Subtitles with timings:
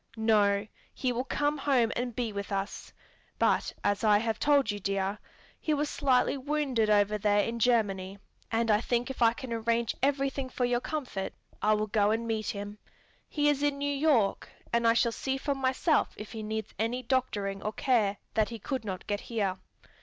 [0.17, 2.91] "No; he will come home and be with us.
[3.37, 5.19] But as I have told you, dear,
[5.59, 8.17] he was slightly wounded over there in Germany,
[8.51, 12.25] and I think if I can arrange everything for your comfort, I will go and
[12.27, 12.79] meet him.
[13.29, 17.03] He is in New York, and I shall see for myself if he needs any
[17.03, 19.59] doctoring or care that he could not get here.